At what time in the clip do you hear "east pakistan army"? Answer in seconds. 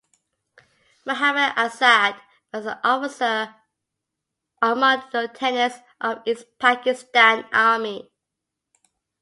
6.25-8.09